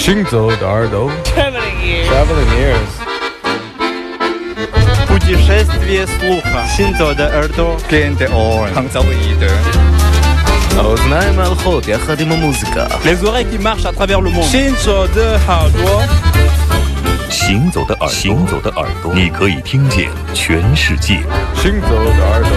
[0.00, 2.08] 行走的耳朵 Traveling ears.
[2.10, 2.92] Traveling ears
[5.08, 6.64] Путешествие слуха.
[6.76, 7.76] Синзо де Эрдо.
[7.88, 8.72] Кенте Орн.
[8.74, 9.50] Хангзавиде.
[10.76, 14.44] האוזניים ההולכות יחד עם המוזיקה Les oreilles qui marchent à travers le monde.
[14.44, 16.02] 行走的耳朵，
[17.30, 21.20] 行走的耳朵，行走的耳朵，你可以听见全世界。
[21.54, 22.50] 行走的耳朵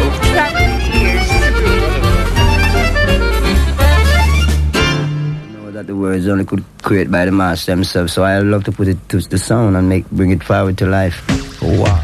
[5.84, 8.12] That the words only could create by the master themselves.
[8.12, 10.86] So I love to put it to the sound and make bring it forward to
[10.86, 11.20] life.
[11.62, 12.03] Wow.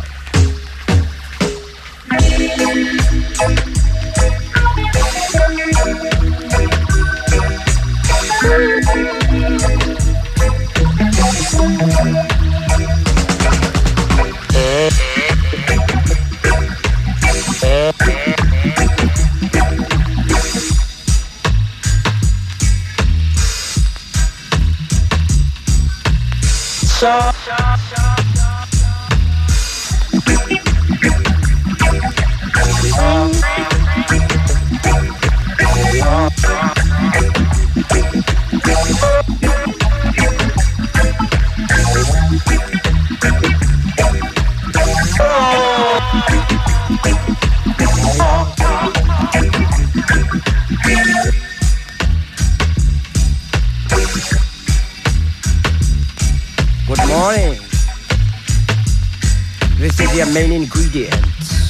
[59.80, 61.68] This is your main ingredients.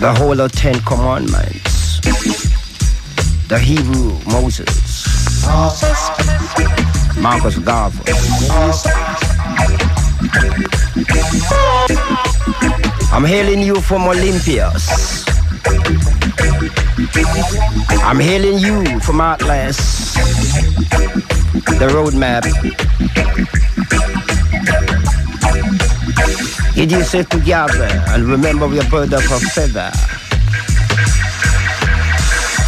[0.00, 2.00] The whole of Ten Commandments.
[3.48, 5.04] The Hebrew Moses.
[7.20, 8.00] Marcus Garvey.
[13.12, 15.26] I'm hailing you from Olympias.
[18.02, 20.14] I'm hailing you from Atlas
[21.78, 22.44] the roadmap.
[26.74, 29.90] Get yourself together and remember we're bird of a feather.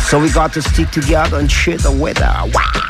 [0.08, 2.32] So we got to stick together and share the weather.
[2.54, 2.86] Wow.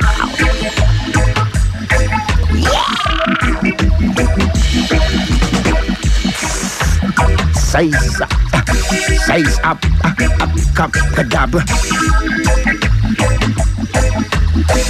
[7.54, 8.32] Size up,
[9.26, 10.20] size up, up,
[10.78, 11.62] up, cadabra.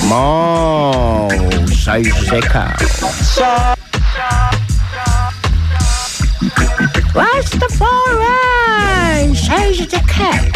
[0.08, 1.28] Mo,
[1.66, 2.76] size seca.
[3.00, 3.75] What's
[7.58, 9.34] the foray?
[9.34, 10.52] Size the cake.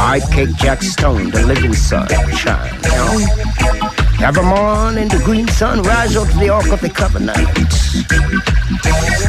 [0.00, 2.74] I cake Jack Stone, the living sunshine.
[2.84, 4.26] You know?
[4.26, 7.48] Every morning the green sun rise up to the Ark of the Covenant.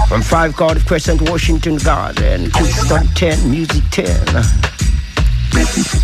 [0.07, 4.17] From 5 Cardiff Crescent, Washington Garden, Kingston 10, Music 10.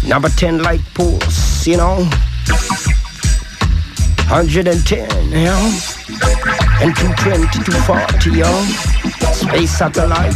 [0.08, 2.08] Number 10 light poles, you know.
[4.30, 5.80] 110, you know.
[6.82, 8.66] And 220, 240, you know.
[9.36, 10.36] Space satellite.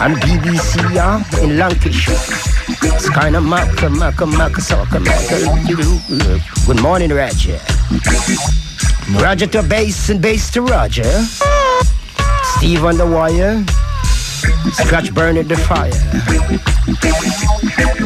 [0.00, 2.14] And BBC, yeah, in Lancashire.
[2.94, 4.60] It's kind of Maka, Maka, Maka,
[4.98, 4.98] Maka.
[6.66, 7.58] Good morning, Roger.
[9.20, 11.10] Roger to bass and bass to Roger.
[12.56, 13.64] Steve on the wire.
[14.72, 15.92] Scratch burning the fire.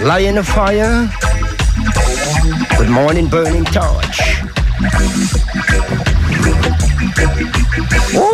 [0.04, 1.08] Lion of fire.
[2.78, 4.20] Good morning, burning torch.
[8.14, 8.31] Ooh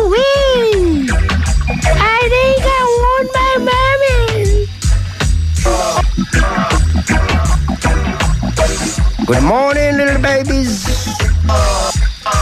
[9.29, 10.87] Good morning, little babies.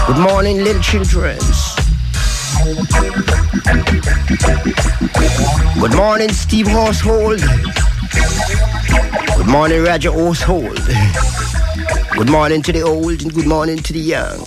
[0.08, 1.38] Good morning, little children.
[5.82, 7.42] Good morning, Steve Household.
[9.36, 10.80] Good morning, Roger Household.
[12.16, 14.46] Good morning to the old and good morning to the young.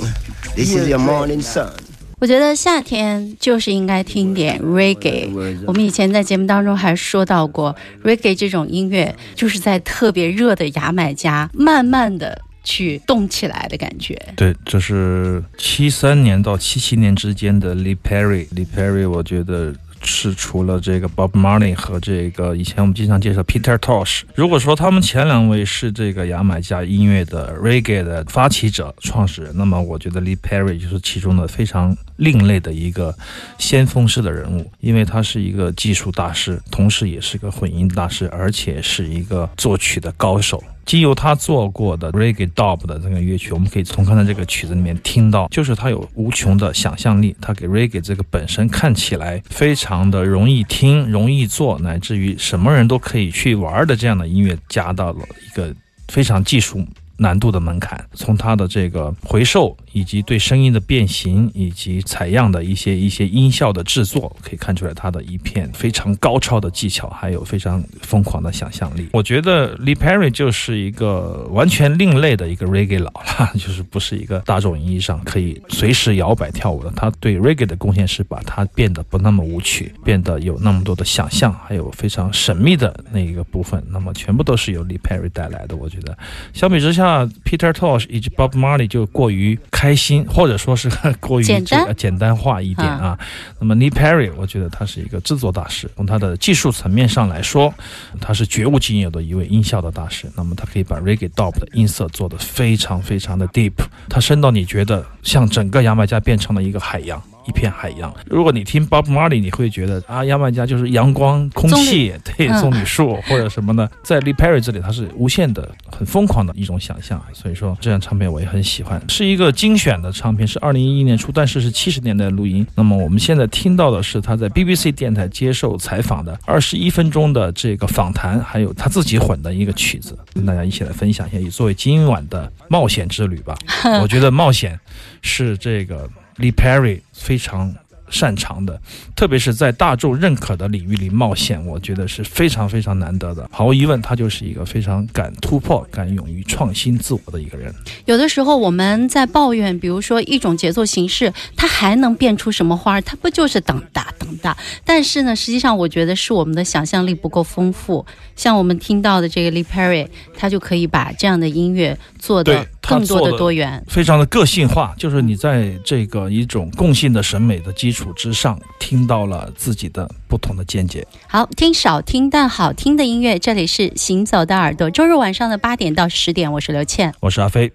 [0.56, 1.89] This is your morning sun.
[2.20, 5.30] 我觉得夏天就是应该听点 reggae。
[5.66, 14.14] 我们以前在节目当中还说到过，reggae 这种音乐就是在特别热的牙买加慢慢的去动起来的感觉。
[14.36, 18.46] 对，这是七三年到七七年之间的 Lee Perry。
[18.48, 24.22] Lee Perry，我觉得是除了这个 Bob Marley 和这个以前我们经常介绍 Peter Tosh。
[24.34, 33.16] 如果说他们前两位是这个牙买加音乐的 Reggae 的发起者、创始人，那么我觉得 Lee Perry 就是其中的非常另类的一个
[33.58, 40.62] 先锋式的人物，因为他是一个技术大师，同时也是个混音大师，而且是一个作曲的高手。
[40.84, 55.72] 经由他做过的 reggae dub 的这个乐曲，我们可以从刚才这个曲子里面听到，就是他有无穷的想象力，他给 reggae 这个本身看起来非常的容易听、容易做，乃至于什么人都可以去玩的这样的音乐，加到了一个
[56.08, 56.84] 非常技术
[57.20, 58.02] 难度的门槛。
[58.14, 69.08] 从它的这个回授，以及对声音的变形，以及采样的一些一些音效的制作，可以看出来它的一片非常高超的技巧，还有非常疯狂的想象力。
[69.12, 76.90] 我觉得 Lee Perry 就是一个完全另类的一个 Reggae 老了，就是不是一个大众意义上可以随时摇摆跳舞的。
[76.96, 83.82] 他对 Reggae 的贡献是把它变得不那么舞曲，变得有那么多的想象，还有非常神秘的那一个部分。
[83.88, 85.76] 那么全部都是由 Lee Perry 带来的。
[85.76, 86.16] 我觉得
[86.52, 87.09] 相比之下
[87.44, 90.90] ，Peter Tosh 以及 Bob Marley 就过于开心，或者说是
[91.20, 93.18] 过于简单这个简单化一点啊。
[93.58, 97.72] 那么 Lee Perry，我觉得他是一个制作大师，从他的技术层面上来说，
[98.20, 100.30] 他是绝无仅有的一位音效的大师。
[100.36, 103.72] 那么他可以把 Reggae Dub 的音色做得非常非常的 deep，
[104.08, 107.22] 它深到你觉得像整个牙买加变成了一个海洋。
[107.46, 108.12] 一片海洋。
[108.26, 113.88] 如果你听 Bob Marley，你会觉得啊，牙买加就是阳光、空气，对，嗯棕榈树或者什么呢。
[114.02, 117.20] 在 Lee Perry 这里，它是无限的、很疯狂的一种想象。
[117.32, 122.66] 所以说，这张唱片我也很喜欢，是一个精选的唱片，是二零一一年出，但是是七十年代的录音。
[122.74, 133.56] 那么我们现在听到的是他在 BBC 电台接受采访的二十一分钟的这个访谈，还有他自己混的一个曲子，跟大家一起来分享一下，也作为今晚的冒险之旅吧。
[134.02, 134.78] 我觉得冒险
[135.22, 136.08] 是这个
[136.40, 137.74] Lee Perry 非常
[138.08, 138.80] 擅长的，
[139.14, 143.48] 特别是在大众认可的领域里冒险，我觉得是非常非常难得的。
[143.52, 147.72] 毫无疑问，他就是一个非常敢突破、敢勇于创新自我的一个人。
[148.06, 153.02] 有的时候我们在抱怨，比如说一种节奏形式，它还能变出什么花儿？
[153.02, 154.56] 它不就是等大等大？
[154.84, 158.04] 但是呢，实际上我觉得是我们的想象力不够丰富。
[158.34, 163.82] 像我们听到的这个 Lee Perry，他就可以把这样的音乐做的更多的多元。
[163.88, 171.04] 非常的个性化，就是你在这个一种共性的审美的基础之上，听到了自己的不同的见解。
[171.26, 177.12] 好听少听但好听的音乐，这里是行走的耳朵，周日晚上的八点到十点，我是刘倩。
[177.20, 177.72] 我是阿飞。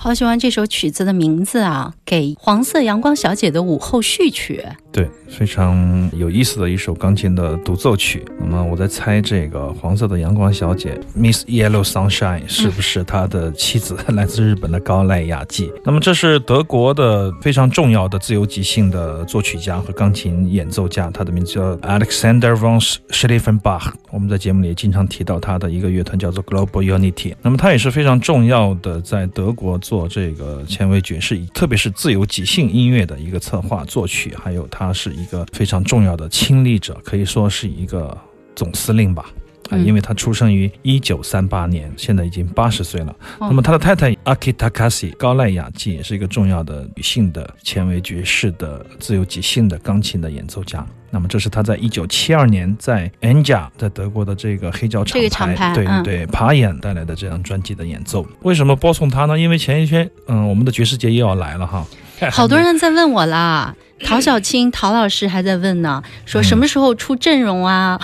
[0.00, 4.64] 好喜欢这首曲子的名字啊，给《黄色阳光小姐的午后序曲》。
[4.98, 8.24] 对，非常有意思的一首钢琴的独奏曲。
[8.40, 15.70] 那么我在猜，这个黄色的阳光小姐 Miss Yellow Sunshine 是不是他的妻子， 来自日本的高濑雅纪？
[15.84, 23.92] 那么这是德国的非常重要的自由即兴的作曲家和钢琴演奏家，他的名字叫 Alexander von Schlieffen-Bach。
[24.10, 27.36] 我们在节目里也经常提到他的一个乐团叫做 Global Unity。
[27.40, 38.16] 那么他也是非常重要的，在德国做这个前卫爵士，特别是自由即兴音乐的一个策划、作曲，还有他是一个非常重要的亲历者，可以说是一个
[38.54, 39.26] 总司令吧。
[39.70, 43.14] 啊，因为他出生于一九三八年，现在已经八十岁了。
[43.38, 50.86] 那么他的太太阿 kita kasi 高濑雅纪也是一个重要的女性的前卫爵士的自由即兴的钢琴的演奏家。
[51.10, 58.26] 那么这是他在一九七二年在 Anja 在德国的这个黑胶这个厂牌，对对，爬演带来的这张专辑的演奏。
[58.44, 59.38] 为什么播送他呢？
[59.38, 61.86] 因为前一天，嗯，我们的爵士节又要来了哈。
[62.30, 68.00] 好多人在问我啦，陶小青陶老师还在问呢，说什么时候出阵容啊？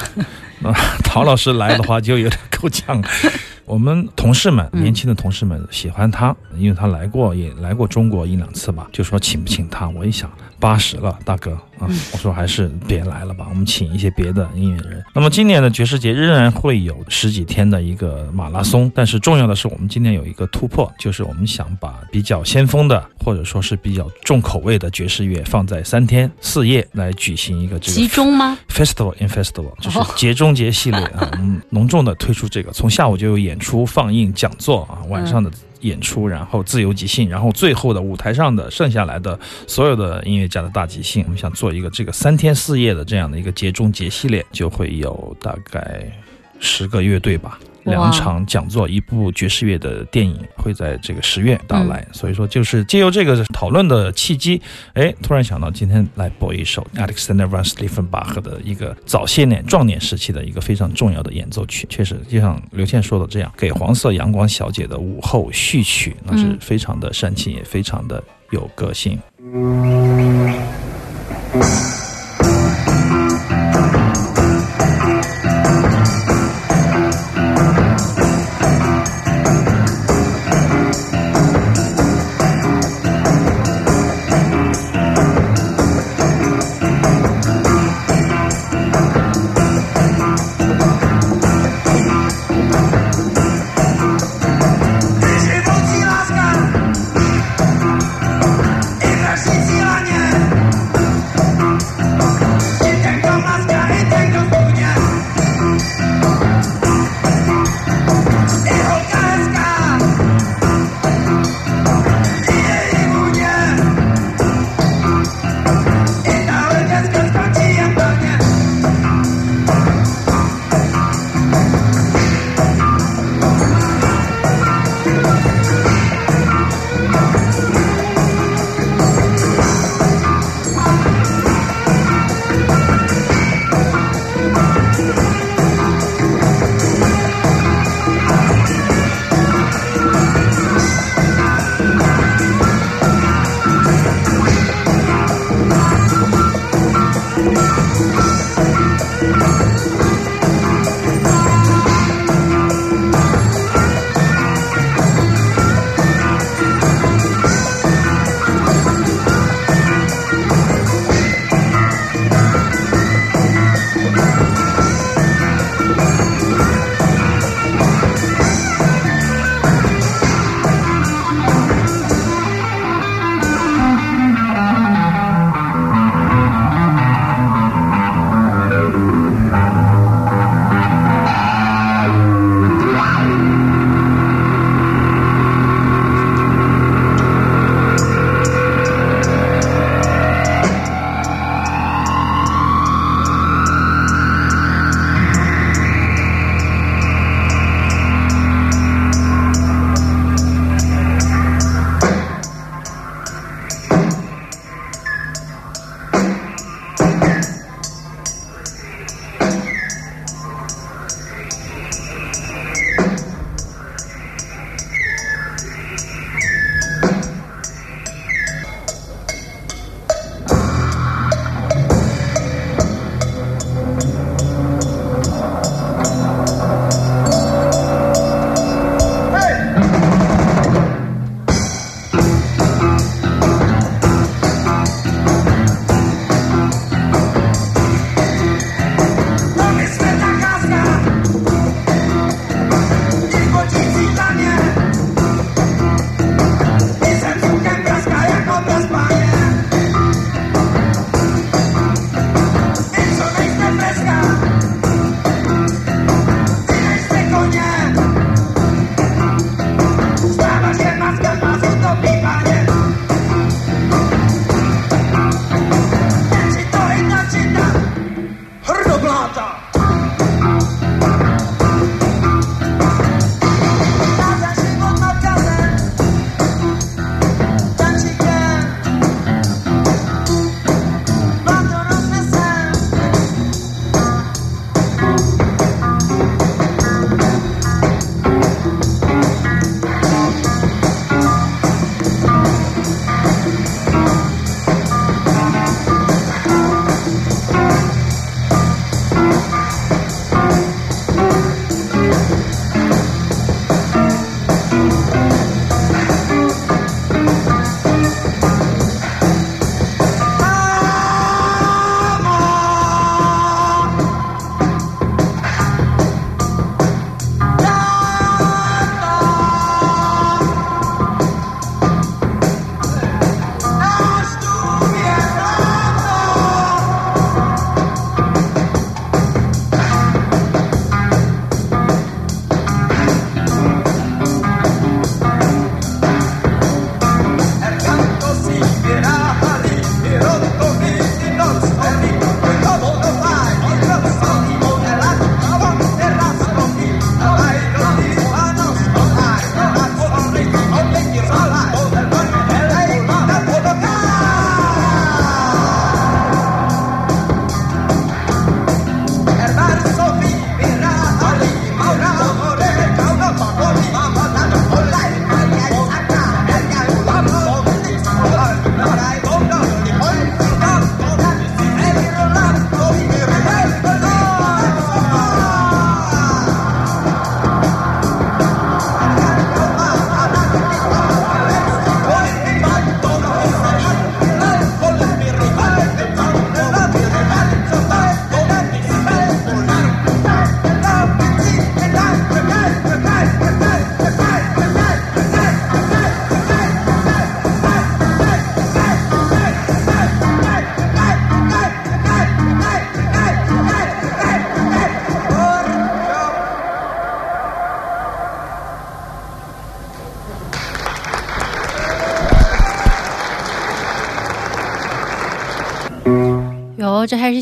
[1.04, 3.02] 陶老师来的话就有点够呛。
[3.66, 9.88] 我们同事们，年轻的同事们喜欢他，因为他来过，也来过中国一两次吧，就说请不请他？
[9.88, 15.02] 我一想，八十了，大哥啊，我说还是别来了吧，我们请一些别的音乐人。
[15.14, 33.54] 那么今年的爵士节仍然会有十几天的一个马拉松，但是重要的是，我们今年有一个突破，就是我们想把比较先锋的，或者说是比较重口味的爵士乐放在三天四夜来举行一个这个集中吗？Festival in Festival，就是节中节系列啊，我们， 隆重的推出这个，从下午就有演。
[33.54, 35.48] 演出、放映、讲座啊，晚上的
[35.84, 46.10] 演出，然后自由即兴，然后最后的舞台上的剩下来的所有的音乐家的大即兴，我们想做一个这个三天四夜的这样的一个节中节系列，就会有大概
[46.58, 47.58] 十个乐队吧。
[47.84, 54.60] 两场讲座，一部爵士乐的电影会在这个十月到来，所以说就是借由这个讨论的契机，
[54.94, 69.18] 哎，突然想到今天来播一首 Alexander von s t e f e n b a c h 的一个早些年壮年时期的一个非常重要的演奏曲，确实就像刘倩说的这样，给黄色阳光小姐的午后序曲，那是非常的煽情，也非常的有个性。
[71.52, 71.93] 哦，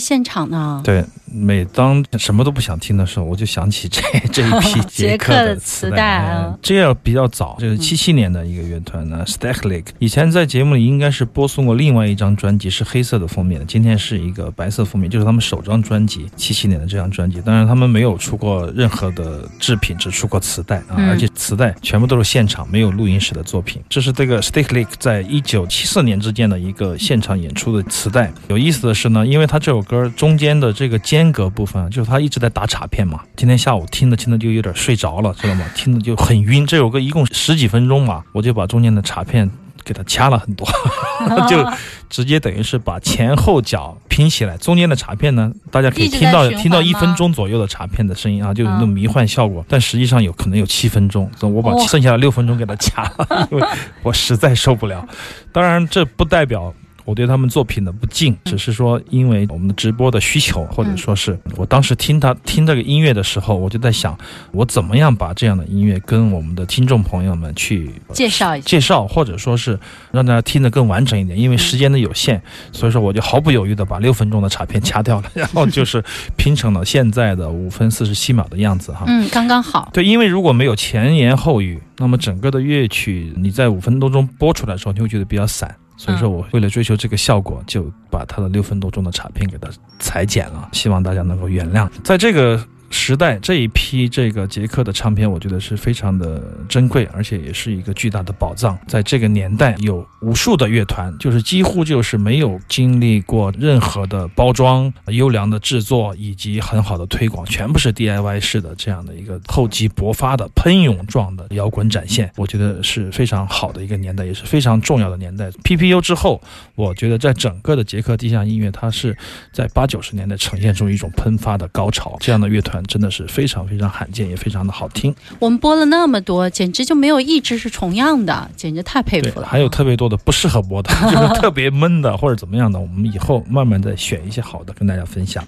[0.02, 0.80] 现场呢。
[0.84, 1.04] 对，
[1.42, 4.00] 每当什么都不想听的时候，我就想起这
[4.32, 6.16] 这一 批杰克的的磁带带。
[6.18, 17.40] 啊哎这个比较早，这是七七年的一个乐团呢 s t a c k l i k 以前在节目里应该是播送过另外一张专辑，是黑色的封面的，今天是一个白色封面，就是他们首张专辑七七年的这张专辑。
[17.40, 23.82] 当然，他们没有出过任何的制品，只出过磁带啊，嗯而且磁带全部都是现场，没有录音室的作品。
[23.88, 28.32] 这是这个 s t a c k l i k 在一九七四年之间的一个现场演出的磁带。
[28.48, 33.20] 有意思的是呢，因为他这首歌中间的这个间隔部分，就是他一直在打卡片嘛。
[33.34, 35.64] 今天下午听着听着就有点睡着了，知道吗？
[35.74, 36.66] 听着就很晕。
[36.66, 39.50] 这首歌一共十几分钟嘛，我就把中间的卡片
[39.82, 40.68] 给它掐了很多，
[41.48, 41.66] 就
[42.08, 44.56] 直接等于是把前后脚拼起来。
[44.58, 49.64] 中间的插片呢，大家可以听到听到一分钟左右的插片的声音啊，就有那种嗯迷幻效果。
[49.68, 53.66] 但实际上有可能有七分钟，所以我把剩下的六分钟给它掐了，因为
[54.02, 55.06] 我实在受不了。
[55.50, 56.72] 当然，这不代表。
[57.04, 64.16] 我对他们作品的不敬，只是说因为我们的直播的需求，或者说是我当时听他听这个音乐的时候，我就在想，
[64.52, 68.66] 我怎么样把这样的音乐跟我们的听众朋友们去介绍一下。
[68.66, 69.78] 介绍，或者说是
[70.10, 71.38] 让大家听得更完整一点。
[71.38, 72.40] 因为时间的有限，
[72.72, 76.02] 所以说我就毫不犹豫的把六分钟的插片掐掉了，然后就是
[76.36, 79.04] 拼成了现在的五分四十七秒的样子哈。
[79.06, 79.90] 嗯，刚刚好。
[79.92, 85.74] 对，因为如果没有前言后语，那么整个的乐曲你在五分多钟播出来的时候，你会觉得比较散。
[85.96, 91.88] 所以说我为了追求这个效果，就把它的六分多钟的插片给它裁剪了，希望大家能够原谅。
[92.02, 92.60] 在这个
[92.92, 98.78] 时代这一批这个杰克的唱片，我觉得是非常的珍贵，而且也是一个巨大的宝藏。
[98.86, 112.30] 在这个年代，有无数的乐团，就是几乎就是没有经历过任何的包装、优良的制作以及很好的推广，全部是 DIY 式的这样的一个厚积薄发的喷涌状的摇滚展现。
[112.36, 115.50] 我觉得是非常好的一个年代，也是非常重要的年代。
[115.64, 116.40] PPU 之后，
[116.74, 119.16] 我觉得在整个的捷克地下音乐，它是
[119.50, 122.18] 在八九十年代呈现出一种喷发的高潮。
[122.20, 125.14] 这样的乐团真的是非常非常罕见，也非常的好听。
[125.38, 129.46] 我们播了那么多，简直就没有一支是重样的，简直太佩服，了。
[129.46, 135.44] 还有特别多的不适合播的， 就是特别闷的或者怎么样的，我们以后慢慢再选一些好的跟大家分享。